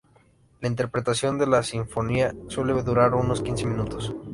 La 0.61 0.67
interpretación 0.67 1.37
de 1.37 1.45
la 1.45 1.61
sinfonía 1.61 2.33
suele 2.47 2.73
durar 2.81 3.13
unos 3.13 3.43
quince 3.43 3.67
minutos. 3.67 4.15